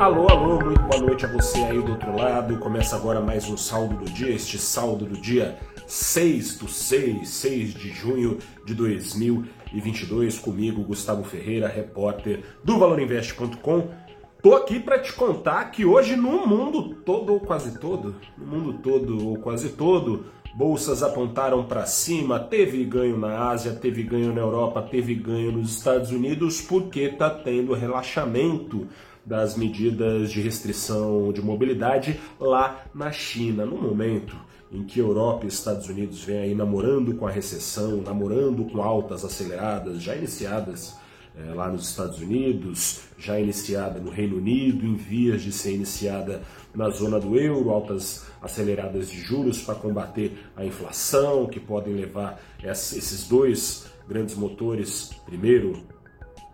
[0.00, 2.56] Alô, alô, muito boa noite a você aí do outro lado.
[2.56, 7.74] Começa agora mais um saldo do dia, este saldo do dia 6 do 6, 6
[7.74, 13.88] de junho de 2022, comigo, Gustavo Ferreira, repórter do ValorInvest.com.
[14.42, 18.78] Tô aqui para te contar que hoje no mundo todo ou quase todo, no mundo
[18.82, 20.24] todo ou quase todo,
[20.54, 25.76] bolsas apontaram para cima, teve ganho na Ásia, teve ganho na Europa, teve ganho nos
[25.76, 28.88] Estados Unidos, porque tá tendo relaxamento
[29.24, 34.36] das medidas de restrição de mobilidade lá na China, no momento
[34.72, 39.24] em que Europa e Estados Unidos vêm aí namorando com a recessão, namorando com altas
[39.24, 40.96] aceleradas já iniciadas
[41.36, 46.42] é, lá nos Estados Unidos, já iniciada no Reino Unido, em vias de ser iniciada
[46.74, 52.40] na zona do euro, altas aceleradas de juros para combater a inflação, que podem levar
[52.62, 55.82] esses dois grandes motores, primeiro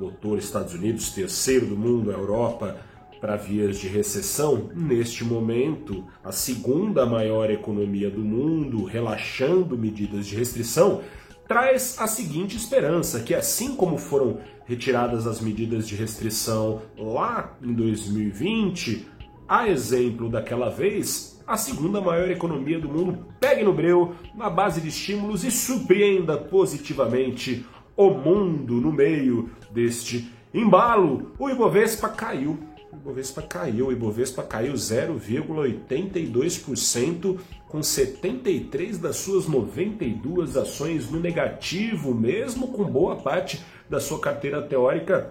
[0.00, 2.80] motor Estados Unidos, terceiro do mundo, a Europa,
[3.20, 10.34] para vias de recessão, neste momento, a segunda maior economia do mundo, relaxando medidas de
[10.34, 11.02] restrição,
[11.46, 17.74] traz a seguinte esperança: que assim como foram retiradas as medidas de restrição lá em
[17.74, 19.06] 2020,
[19.46, 24.80] a exemplo daquela vez, a segunda maior economia do mundo pegue no breu, na base
[24.80, 27.66] de estímulos e surpreenda positivamente
[28.06, 31.32] o mundo no meio deste embalo.
[31.38, 32.58] O Ibovespa caiu.
[32.92, 42.14] O Ibovespa caiu, o Ibovespa caiu 0,82%, com 73 das suas 92 ações no negativo,
[42.14, 45.30] mesmo com boa parte da sua carteira teórica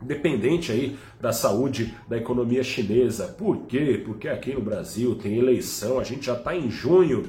[0.00, 3.28] dependente aí da saúde da economia chinesa.
[3.28, 4.02] Por quê?
[4.04, 7.24] Porque aqui no Brasil tem eleição, a gente já está em junho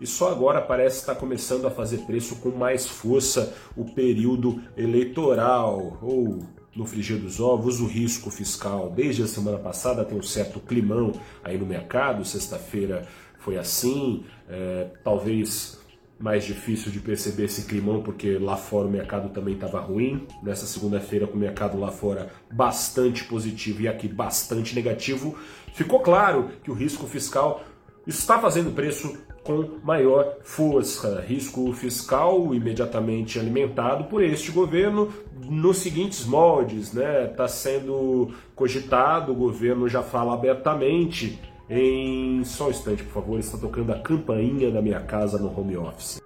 [0.00, 5.98] e só agora parece estar começando a fazer preço com mais força o período eleitoral
[6.02, 6.40] ou
[6.74, 8.90] no frigir dos ovos, o risco fiscal.
[8.90, 13.06] Desde a semana passada tem um certo climão aí no mercado, sexta-feira
[13.38, 15.78] foi assim, é, talvez
[16.18, 20.26] mais difícil de perceber esse climão porque lá fora o mercado também estava ruim.
[20.42, 25.36] Nessa segunda-feira, com o mercado lá fora bastante positivo e aqui bastante negativo,
[25.74, 27.62] ficou claro que o risco fiscal
[28.06, 31.24] está fazendo preço com maior força.
[31.26, 35.08] Risco fiscal imediatamente alimentado por este governo
[35.48, 37.30] nos seguintes moldes, né?
[37.30, 43.58] Está sendo cogitado, o governo já fala abertamente em só um instante, por favor, está
[43.58, 46.20] tocando a campainha da minha casa no home office.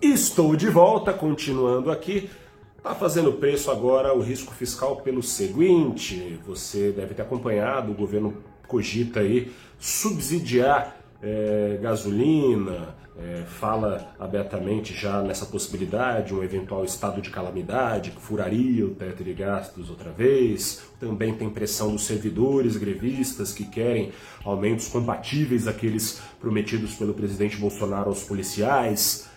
[0.00, 2.30] Estou de volta, continuando aqui.
[2.76, 8.34] Está fazendo preço agora o risco fiscal pelo seguinte: você deve ter acompanhado, o governo
[8.66, 17.30] cogita aí subsidiar é, gasolina, é, fala abertamente já nessa possibilidade, um eventual estado de
[17.30, 20.82] calamidade que furaria o teto de gastos outra vez.
[21.00, 24.12] Também tem pressão dos servidores grevistas que querem
[24.44, 29.28] aumentos compatíveis àqueles prometidos pelo presidente Bolsonaro aos policiais.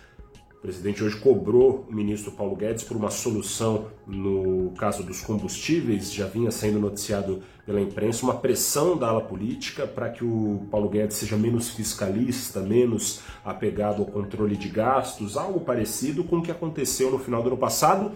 [0.67, 6.11] O presidente hoje cobrou o ministro Paulo Guedes por uma solução no caso dos combustíveis,
[6.11, 10.89] já vinha sendo noticiado pela imprensa, uma pressão da ala política para que o Paulo
[10.89, 16.51] Guedes seja menos fiscalista, menos apegado ao controle de gastos, algo parecido com o que
[16.51, 18.11] aconteceu no final do ano passado.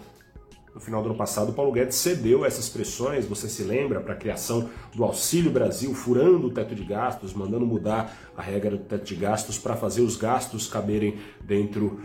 [0.74, 4.16] No final do ano passado, Paulo Guedes cedeu essas pressões, você se lembra, para a
[4.16, 9.04] criação do Auxílio Brasil, furando o teto de gastos, mandando mudar a regra do teto
[9.04, 12.00] de gastos para fazer os gastos caberem dentro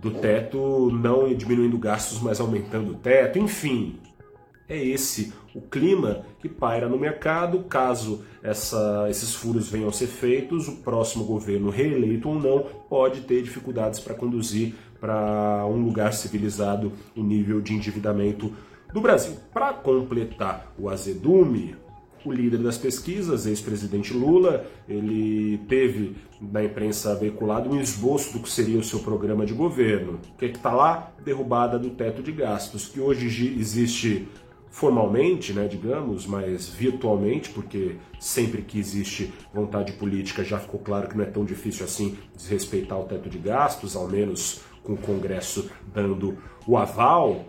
[0.00, 3.98] do teto, não diminuindo gastos, mas aumentando o teto, enfim.
[4.68, 7.64] É esse o clima que paira no mercado.
[7.64, 13.22] Caso essa, esses furos venham a ser feitos, o próximo governo, reeleito ou não, pode
[13.22, 18.52] ter dificuldades para conduzir para um lugar civilizado o nível de endividamento
[18.92, 19.36] do Brasil.
[19.52, 21.76] Para completar o azedume,
[22.24, 28.50] o líder das pesquisas, ex-presidente Lula, ele teve na imprensa veiculado um esboço do que
[28.50, 30.20] seria o seu programa de governo.
[30.34, 31.12] O que é está lá?
[31.24, 33.26] Derrubada do teto de gastos, que hoje
[33.58, 34.28] existe
[34.70, 41.16] formalmente, né, digamos, mas virtualmente, porque sempre que existe vontade política já ficou claro que
[41.16, 45.70] não é tão difícil assim desrespeitar o teto de gastos, ao menos com o Congresso
[45.94, 46.36] dando
[46.66, 47.46] o aval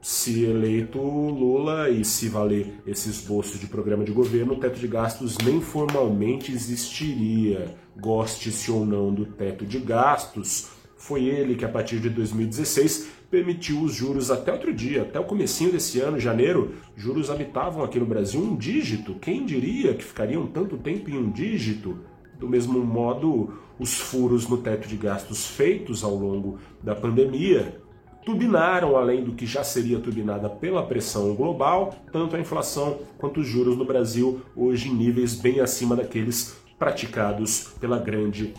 [0.00, 4.86] se eleito Lula e se valer esse esboço de programa de governo, o teto de
[4.86, 7.74] gastos nem formalmente existiria.
[8.00, 13.82] Goste-se ou não do teto de gastos, foi ele que a partir de 2016 permitiu
[13.82, 18.06] os juros até outro dia, até o comecinho desse ano, janeiro, juros habitavam aqui no
[18.06, 19.14] Brasil um dígito.
[19.16, 21.98] Quem diria que ficariam tanto tempo em um dígito?
[22.38, 27.80] Do mesmo modo, os furos no teto de gastos feitos ao longo da pandemia
[28.24, 33.46] turbinaram além do que já seria turbinada pela pressão global, tanto a inflação quanto os
[33.46, 38.54] juros no Brasil, hoje em níveis bem acima daqueles praticados pela grande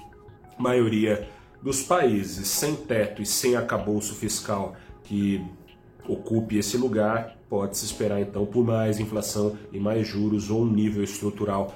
[0.58, 1.28] maioria
[1.62, 2.48] dos países.
[2.48, 5.44] Sem teto e sem acabouço fiscal que
[6.08, 11.04] ocupe esse lugar, pode-se esperar então por mais inflação e mais juros ou um nível
[11.04, 11.74] estrutural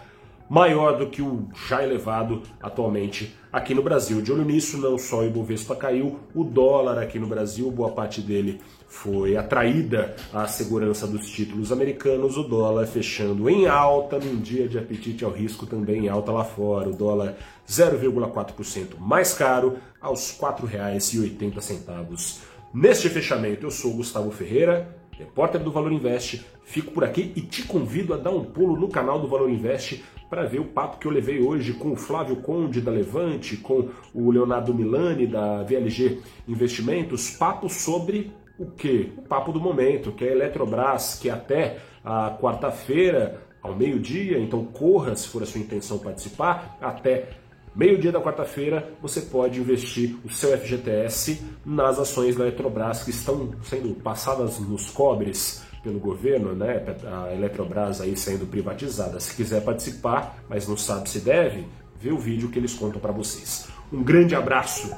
[0.54, 4.22] maior do que o já elevado atualmente aqui no Brasil.
[4.22, 8.22] De olho nisso, não só o Ibovespa caiu, o dólar aqui no Brasil, boa parte
[8.22, 14.68] dele foi atraída à segurança dos títulos americanos, o dólar fechando em alta num dia
[14.68, 17.36] de apetite ao risco também em alta lá fora, o dólar
[17.68, 22.38] 0,4% mais caro aos R$ 4,80.
[22.72, 27.64] Neste fechamento, eu sou Gustavo Ferreira, repórter do Valor Invest, fico por aqui e te
[27.64, 31.06] convido a dar um pulo no canal do Valor Invest para ver o papo que
[31.06, 36.20] eu levei hoje com o Flávio Conde da Levante, com o Leonardo Milani da VLG
[36.48, 39.12] Investimentos, papo sobre o que?
[39.18, 44.66] O papo do momento, que é a Eletrobras, que até a quarta-feira, ao meio-dia, então
[44.66, 47.30] corra se for a sua intenção participar, até
[47.76, 53.52] meio-dia da quarta-feira você pode investir o seu FGTS nas ações da Eletrobras que estão
[53.64, 59.20] sendo passadas nos cobres pelo governo, né, a Eletrobras aí sendo privatizada.
[59.20, 61.68] Se quiser participar, mas não sabe se deve,
[62.00, 63.68] vê o vídeo que eles contam para vocês.
[63.92, 64.90] Um grande abraço,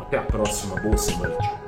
[0.00, 1.65] até a próxima, boa semana.